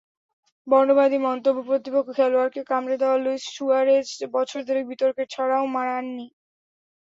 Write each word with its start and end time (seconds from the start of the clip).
বর্ণবাদী 0.67 1.17
মন্তব্য, 1.27 1.59
প্রতিপক্ষ 1.69 2.09
খেলোয়াড়কে 2.17 2.61
কামড়ে 2.67 2.95
দেওয়া—লুইস 3.01 3.43
সুয়ারেজ 3.55 4.07
বছর 4.35 4.59
দেড়েক 4.63 4.85
বিতর্কের 4.91 5.27
ছায়াও 5.33 5.65
মাড়াননি। 5.75 6.27